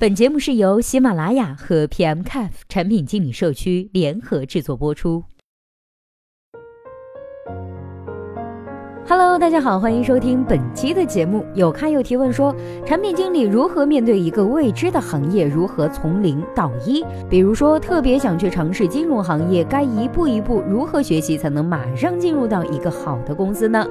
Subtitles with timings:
[0.00, 5.24] 本节目是由喜马拉雅和 PMCAF 产品经理社区联合制作播出。
[9.10, 11.42] Hello，大家好，欢迎收听本期的节目。
[11.54, 12.54] 有看友提问说，
[12.84, 15.46] 产品经理如何面对一个未知的行业？
[15.46, 17.02] 如何从零到一？
[17.26, 23.82] 比如说，特别想去尝试金融行业，该一步一步如何学习才能马上进入到一个好的公司呢？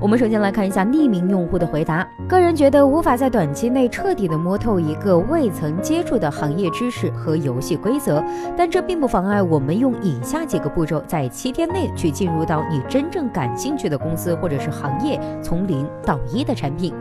[0.00, 2.04] 我们首先来看一下匿名用户的回答。
[2.26, 8.20] 个人觉得无法在短期内彻底的摸透一个未曾接触的行业知识和游戏规则，
[8.56, 14.63] 但这并不妨碍我们用以下几个步骤，在七天内去进入到你真正感兴趣的公司或者。
[14.64, 16.94] 是行业从零到一的产品。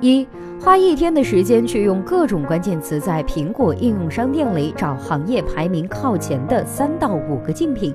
[0.00, 0.24] 一，
[0.60, 7.92] 花一天的时间去用各种关键词在苹果应用商店里找行业排名靠前的三到五个竞品。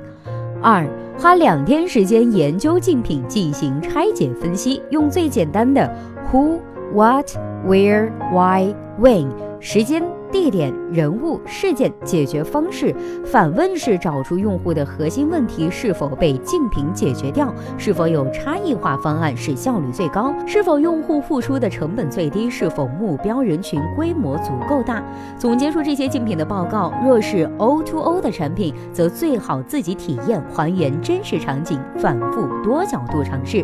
[0.61, 0.85] 二，
[1.17, 5.89] 花两天时间研究竞品进行拆解分析，用最简单的
[6.29, 6.59] Who、
[6.93, 9.29] What、Where、Why、When
[9.61, 10.03] 时间。
[10.33, 25.03] 地点、人物、事件、解决方式，反问式找出用户的核心问题是否被竞品解决掉，是否有差异化方案使效率最高，是否用户付出的成本最低，是否目标人群规模足够大。
[25.37, 26.91] 总结出这些竞品的报告。
[27.05, 33.63] 若是 O to O 的产品，则最好自己体验，还原真实场景，反复多角度尝试。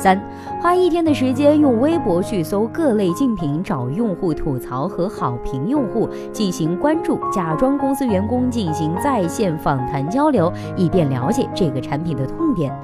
[0.00, 0.18] 三，
[0.62, 12.74] 花一天的时间用微博去搜各类竞品，找用户吐槽和好评用户进行关注，假装公司员工进行在线访谈交流，以便了解这个产品的痛点。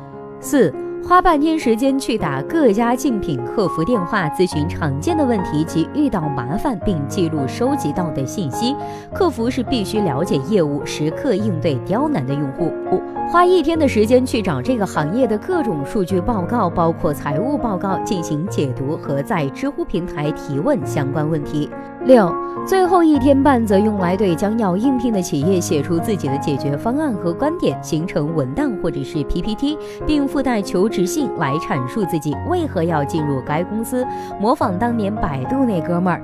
[0.41, 0.71] 四。
[1.09, 8.75] 花半天时间去打各家竞品客服电话，咨询常见的问题及遇到麻烦，并记录收集到的信息。
[9.15, 12.73] 客服是必须了解业务，时刻应对刁难的用户。
[12.91, 21.71] 五，花一天的时间去找这个行业的各种数据报告，包括财务报告，进行解读和在知乎平台提问相关问题。
[22.07, 22.33] 六，
[22.65, 34.07] 最后一天半则用来对将要应聘的企业写出自己的解决方案和观点，形成文档或者是 PPT，并附带求职信来阐述自己为何要进入该公司，
[34.41, 36.23] 模仿当年百度那哥们儿。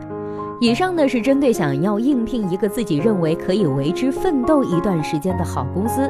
[0.60, 6.08] 以上呢是针对想要应聘一个自己认为可以为之奋斗一段时间的好公司。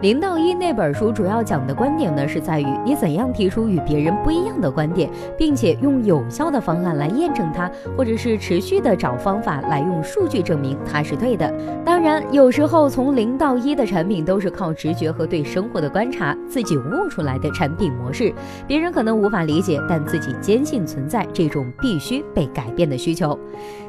[0.00, 11.52] 零到一那本书主要讲的观点呢，是在于你怎样提出与别人不一样的观点，并且用有效的方案来验证它，或者是持续的找方法来用数据证明它是对的。
[11.84, 18.32] 当然，有时候从零到一的产品都是靠直觉和对生活的观察自己悟出来的产品模式，
[18.68, 23.36] 别人可能无法理解，但自己坚信存在这种必须被改变的需求。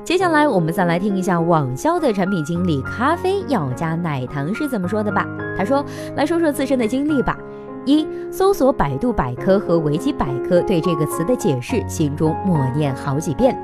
[0.04, 5.26] 接下来我们再来听一下网销的产品经理咖啡要加奶糖是怎么说的吧。
[5.58, 5.86] 他说。
[6.16, 7.38] 来说说自身的经历吧。
[7.86, 13.58] 一、搜索百度百科和维基百科，对这个词的解释，心中默念好几遍。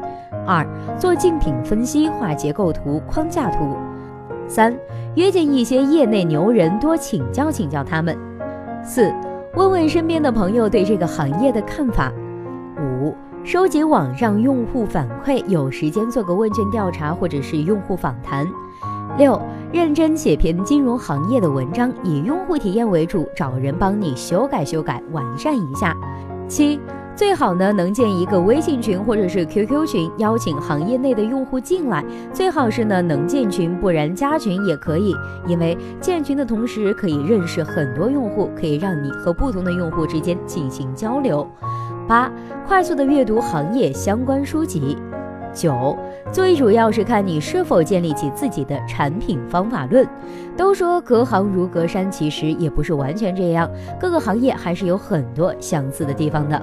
[0.47, 0.65] 二、
[0.97, 3.75] 做竞品分析，画结构图、框架图。
[4.47, 4.75] 三、
[5.15, 8.17] 约见一些业内牛人，多请教请教他们。
[8.83, 9.13] 四、
[9.55, 12.11] 问问身边的朋友对这个行业的看法。
[13.45, 18.43] 收集网上用户反馈，有时间做个问卷调查或者是用户访谈。
[19.19, 19.39] 六，
[19.71, 25.95] 认真写篇金融行业的文章，以用户体验为主，找人帮你修改修改，完善一下。
[26.47, 26.79] 七，
[27.15, 32.03] 最好呢能建一个微信群或者是 QQ 群，邀请行业内的用户进来，
[32.33, 41.47] 最好是呢能建群，不然加群也可以，因为建群的同时可以认识很多用户，可以让你和不同的用户之间进行交流。
[42.07, 42.31] 八，
[42.67, 44.97] 快速的阅读行业相关书籍。
[45.53, 45.97] 九，
[46.31, 50.07] 最主要是看你是否建立起自己的产品方法论。
[50.57, 56.61] 都说隔行如隔山，其实也不是完全这样，各个行业还是有很多相似的地方的。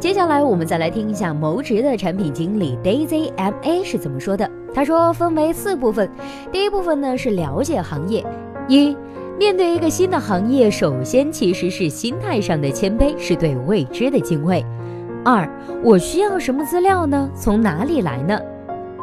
[0.00, 4.50] 接下来我们再来听一下谋职的产品经理 Daisy M A 是怎么说的。
[4.74, 6.10] 他说分为四部分，
[6.50, 8.24] 第一部分呢是了解行业。
[8.66, 8.96] 一，
[9.38, 14.64] 面对一个新的行业，首先其实是心态上的谦卑，是对未知的敬畏。
[15.24, 15.48] 二，
[15.82, 17.28] 我需要什么资料呢？
[17.34, 18.38] 从哪里来呢？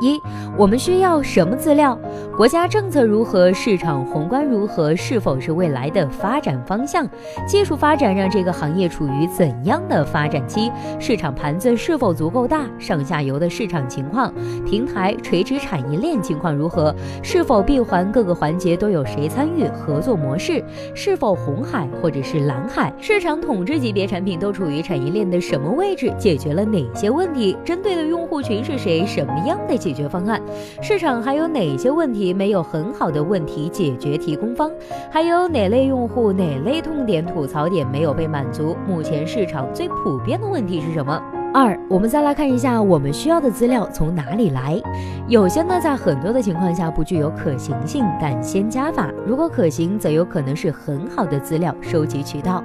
[0.02, 0.20] 一，
[0.58, 1.98] 我们需要什么资料？
[2.36, 3.54] 国家政策如何？
[3.54, 4.96] 市场宏观如何？
[4.96, 7.08] 是否是未来的发展方向？
[7.48, 10.72] 技术发展让这个行业处于怎样的发展期？
[11.00, 12.66] 市场盘子是否足够大？
[12.80, 14.34] 上下游的市场情况，
[14.66, 16.96] 平台垂直产业链情况如何？
[17.22, 19.68] 是否闭环各个环节都有谁参与？
[19.68, 20.64] 合作模式
[20.96, 22.92] 是否红海或者是蓝海？
[23.00, 26.12] 市场统治级别产品都处于产业链的什么位置？
[26.18, 27.56] 解决了哪些问题？
[27.64, 29.06] 针对的用户群是谁？
[29.06, 29.91] 什么样的解？
[29.92, 30.42] 解决方案，
[30.82, 34.72] 市场还有哪些问题没有很好的问题解决提供方？
[35.12, 38.74] 还有哪类用户哪类痛点吐槽点没有被满足？
[38.88, 41.22] 目前市场最普遍的问题是什么？
[41.54, 44.82] 二，我们再来看一下我们需要的资料从哪里来。
[45.28, 52.64] 有些呢，在很多的情况下不具有可行性，但先加法，如果可行，则有可能是很好的资料收集渠道。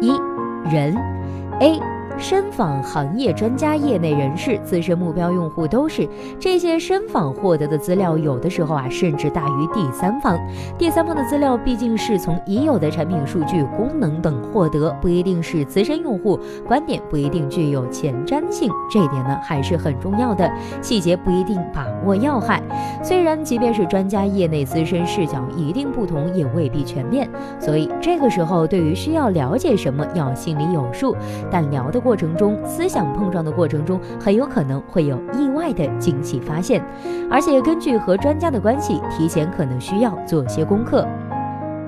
[0.00, 0.12] 一
[0.72, 0.96] 人
[1.58, 1.99] ，A。
[2.20, 6.06] 深访行业专家、业内人士、资深目标用户都是
[6.38, 10.38] 这些深访获得的资料，有的时候啊，甚至大于第三方。
[10.76, 16.38] 第三方的资料毕竟是从已有的产品数据、功能等获得，不一定是资深用户
[16.68, 18.70] 观点，不一定具有前瞻性。
[18.90, 20.52] 这点呢，还是很重要的。
[20.82, 22.62] 细节不一定把握要害。
[23.02, 27.26] 虽然即便是专家、业内资深视角一定不同，也未必全面。
[27.58, 31.16] 所以这个时候，对于需要了解什么，要心里有数。
[31.50, 32.09] 但聊得过。
[32.10, 36.84] 过程中，思想碰撞的过程中，很有可能会有意外的惊喜发现，
[37.30, 41.06] 而且根据和专家的关系，提前可能需要做些功课。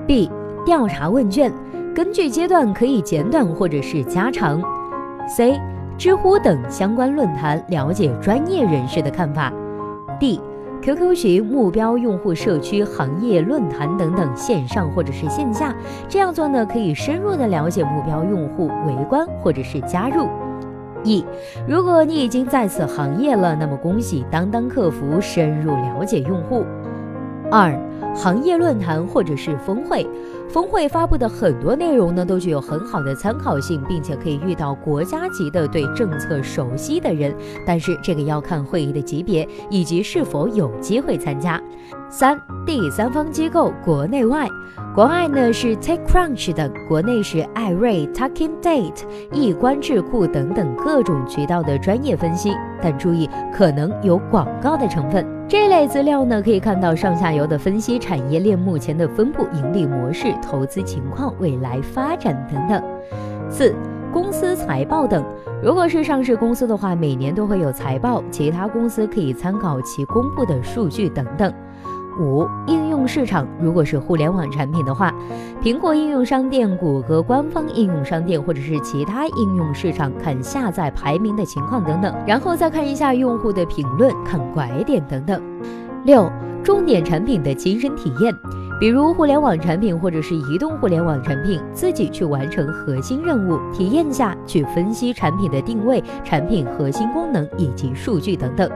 [0.07, 0.31] B.
[0.65, 1.51] 调查问卷，
[1.93, 4.63] 根据阶段可以简短或者是加长。
[5.27, 5.59] C.
[5.97, 9.51] 知乎等相关论坛了解专业人士的看法。
[10.21, 10.39] D.
[10.83, 15.73] QQ 群、目标用户社区、行业论坛等等，线上或者是线下，
[16.09, 20.27] 这样做呢，可以深入的了解目标用户，围观或者是加入。
[21.05, 21.23] 一，
[21.65, 26.65] 如果你已经在此行业了，那么恭喜当当客服，深入了解用户。
[27.53, 27.71] 二。
[28.15, 30.07] 行业论坛或者是峰会，
[30.49, 37.33] 峰会发布的很多内容呢，都具有很好的参考性，并且可以遇到国家级的对政策熟悉的人。
[37.65, 41.59] 但是这个要看会议的级别以及是否有机会参加。
[42.07, 44.47] 三、第三方机构，国内外。
[44.93, 52.51] 国外呢是 TechCrunch 等，国内是艾瑞、Talking Date、易观智库等等各种渠道的专业分析，
[52.83, 55.25] 但注意可能有广告的成分。
[55.47, 62.83] 这类资料呢可以看到上下游的分析，产业链目前的分布、盈利模式、投资情况、未来发展等等。
[63.49, 63.73] 四、
[64.11, 65.23] 公司财报等，
[65.61, 71.53] 如果是上市公司的话，每年都会有财报，其他公司可以参考其公布的数据等等。
[72.19, 75.13] 五应用市场，如果是互联网产品的话，
[75.61, 85.41] 苹果应用商店、谷歌官方应用商店，或者是其他应用市场，看下载排名的情况等等，然后再看一下用户的评论，看拐点等等。
[86.05, 86.29] 六
[86.63, 88.33] 重点产品的亲身体验，
[88.79, 98.69] 比如互联网产品或者是移动互联网产品，自己去完成核心任务，体验下去分析产品的定位、产品核心功能以及数据等等。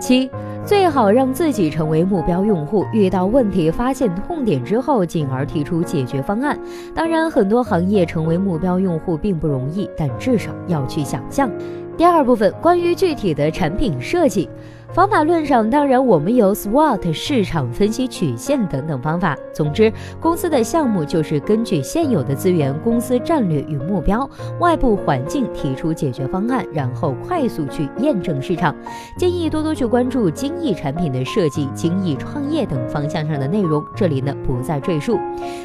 [0.00, 0.30] 七。
[0.64, 6.56] 最好让自己成为目标用户，遇到问题发现痛点之后，进而提出解决方案。
[6.94, 11.50] 当然，很多行业成为目标用户并不容易，但至少要去想象。
[11.96, 14.48] 第二部分关于具体的产品设计。
[14.94, 19.34] 方法论上，当然我们有 SWOT 市场分析曲线等等方法。
[19.54, 19.90] 总之，
[20.20, 24.28] 公司的项目就是根据现有的资源、公司战略与目标、
[24.60, 28.76] 外部环境提出解决方案，然后快速去验证市场。
[29.16, 35.18] 建议多多去关注精益产品的设计、精益创业等方向上的内容，这里呢不再赘述。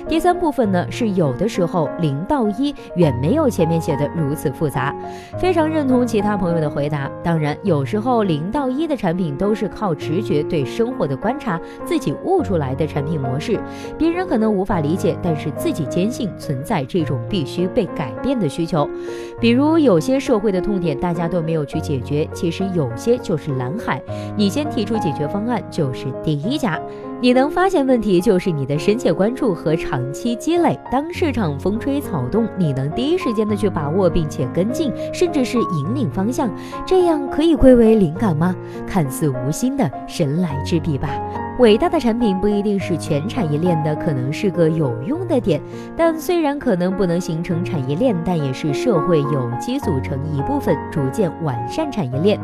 [0.07, 4.95] 第三部分呢是有的时候零到一远没有前面写的如此复杂。
[5.37, 7.11] 非常认同其他朋友的回答。
[7.21, 13.59] 当然，有时候零到一的产品品都是靠直觉对生活的观察，自己悟出来的产品模式，
[13.97, 18.87] 别人可能无法理解，但是自己坚信存在这种必须被改变的需求。
[19.41, 24.01] 比如有些社会的痛点，大家都没有去解决，其实有些就是蓝海，
[24.37, 26.79] 你先提出解决方案就是第一家。
[27.19, 30.79] 你能发现问题，就是你的深切关注和长期积累。
[30.91, 36.47] 当市场风吹草动，你能第一时间的去把握，并且跟进，甚至是引领方向，
[36.85, 38.55] 这样可以归为灵感吗？
[38.85, 41.09] 看似无心的神来之笔吧。
[41.59, 45.59] 伟大的产品不一定是全产业链的，可能是个有用的点。
[45.95, 52.39] 但虽然可能不能形成产业链，但也是社会有机组成一部分，逐渐完善产业链。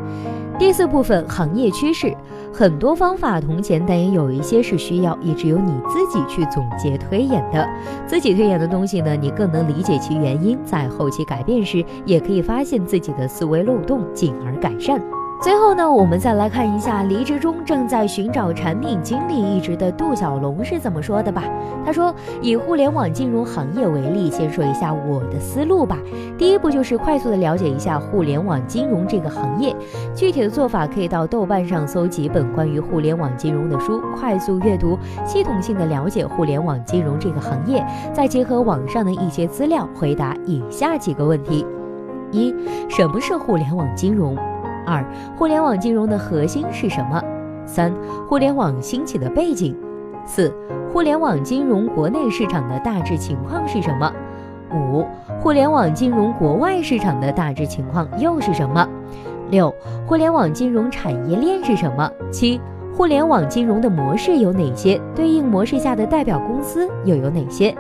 [0.58, 2.12] 第四部分行业趋势，
[2.52, 7.70] 很多方法同前，但也有一些是需要也只有你自己去总结推演的。
[8.08, 15.00] 自己推演的东西呢，你更能理解其原因，在后期改变时，也可以发现自己的思维漏洞，进而改善。
[15.44, 21.44] 最后呢，我们再来看一下离职中正在寻找产品经理一职的杜小龙是怎么说的吧。
[21.86, 25.98] 他说：“以互联网金融行业为例，先说一下我的思路吧。
[26.38, 29.76] 第一步就是快速的了解一下互联网金融这个行业。
[30.16, 41.66] 具体的做法可以到豆瓣上搜几本关于互联网金融的书，快速阅读，系统性的了解互联网金融这个行业，再结合网上的一些资料，回答以下几个问题：
[42.32, 42.56] 一、
[42.88, 44.38] 什么是互联网金融？
[44.86, 45.04] 二、
[45.38, 47.22] 互联网金融的核心是什么？
[47.66, 47.94] 三、
[48.28, 49.76] 互联网兴起的背景。
[50.26, 50.54] 四、
[50.92, 54.12] 互联网金融国内市场的大致情况是什么？
[54.74, 55.06] 五、
[55.42, 58.88] 互联网金融国外市场的大致情况又是什么？
[59.50, 59.74] 六、
[60.06, 62.10] 互联网金融产业链是什么？
[62.32, 62.60] 七、
[62.96, 65.00] 互联网金融的模式有哪些？
[65.14, 67.76] 对应模式下的代表公司又有哪些？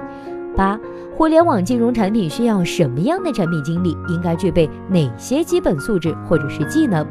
[0.55, 0.79] 八、
[1.15, 3.98] 互联网金融产品需要什么样的产品经理？
[4.10, 7.05] 应该具备哪些基本素质或者是技能？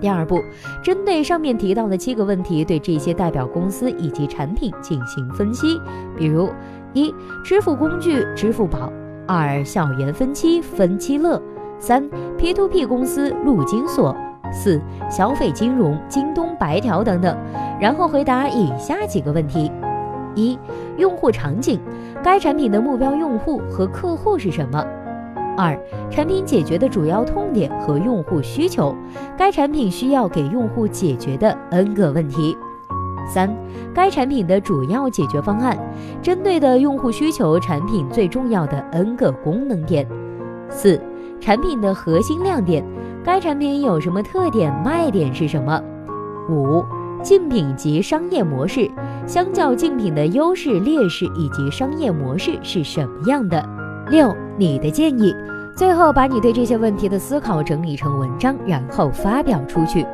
[0.00, 0.38] 第二步，
[0.82, 5.80] 针对上面提到的七个问题，对这些代表公司以及产品进行分析。
[6.16, 6.50] 比如：
[6.92, 8.92] 一、支付工具支付宝；
[9.26, 11.40] 二、校园分期分期乐；
[11.78, 14.14] 三、P to P 公司陆金所；
[14.52, 14.78] 四、
[15.10, 17.34] 消费金融京东白条等等。
[17.80, 19.72] 然后回答以下几个问题：
[20.34, 20.58] 一、
[20.96, 21.80] 用户场景，
[22.22, 24.84] 该产品的目标用户和客户是什么？
[25.56, 25.78] 二、
[26.10, 28.94] 产品解决的主要痛点和用户需求，
[29.36, 32.56] 该产品需要给用户解决的 N 个问题。
[33.26, 33.48] 三、
[33.94, 35.78] 该产品的主要解决方案，
[36.20, 40.06] 针对的用户需求，产品最重要的 N 个功能点。
[40.68, 41.00] 四、
[41.40, 42.84] 产品的核心亮点，
[43.24, 45.80] 该产品有什么特点，卖点是什么？
[46.50, 46.84] 五、
[47.24, 48.88] 竞品及商业模式，
[49.26, 53.66] 相较竞品的优势、劣势以及商业模式是什么样的？
[54.10, 54.32] 六。
[54.56, 55.34] 你的建议，
[55.74, 60.06] 最后把你对这些问题的思考整理成文章，然后发表出去。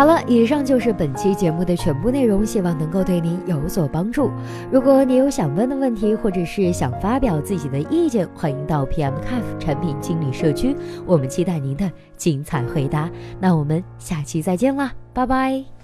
[0.00, 4.30] 好了，以上就是本期节目的全部内容，希望能够对您有所帮助。
[4.72, 13.10] 如果你有想问的问题，或者是想发表自己的意见，欢迎到 PM Cafe 产品经理社区，我们期待您的精彩回答。
[13.38, 15.79] 那我们下期再见啦，拜拜。